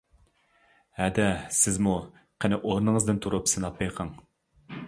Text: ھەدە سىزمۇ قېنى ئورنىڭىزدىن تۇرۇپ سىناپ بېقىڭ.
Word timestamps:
ھەدە 1.01 1.25
سىزمۇ 1.59 1.93
قېنى 2.45 2.61
ئورنىڭىزدىن 2.65 3.23
تۇرۇپ 3.27 3.55
سىناپ 3.55 3.81
بېقىڭ. 3.85 4.15